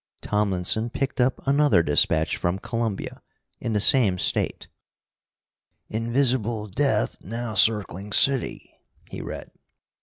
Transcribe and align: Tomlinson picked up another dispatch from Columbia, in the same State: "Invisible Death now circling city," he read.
Tomlinson 0.21 0.89
picked 0.89 1.21
up 1.21 1.45
another 1.45 1.83
dispatch 1.83 2.35
from 2.35 2.57
Columbia, 2.57 3.21
in 3.59 3.73
the 3.73 3.79
same 3.79 4.17
State: 4.17 4.67
"Invisible 5.89 6.67
Death 6.67 7.17
now 7.23 7.53
circling 7.53 8.11
city," 8.11 8.73
he 9.11 9.21
read. 9.21 9.51